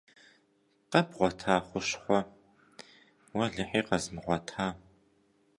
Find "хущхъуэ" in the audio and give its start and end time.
1.67-2.19